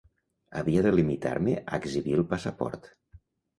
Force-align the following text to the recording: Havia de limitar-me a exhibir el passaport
Havia 0.61 0.83
de 0.87 0.93
limitar-me 0.95 1.55
a 1.65 1.81
exhibir 1.81 2.19
el 2.19 2.27
passaport 2.35 2.93